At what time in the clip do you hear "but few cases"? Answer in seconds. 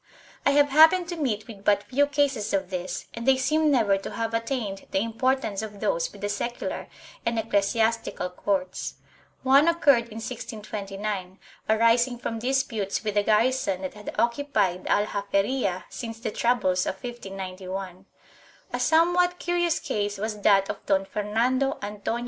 1.63-2.55